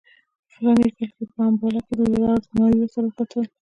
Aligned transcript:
په 0.45 0.49
فلاني 0.53 0.87
کال 0.95 1.09
کې 1.15 1.23
یې 1.23 1.31
په 1.33 1.39
امباله 1.49 1.81
کې 1.85 1.93
له 1.99 2.05
لارډ 2.23 2.43
مایو 2.57 2.91
سره 2.93 3.05
وکتل. 3.09 3.45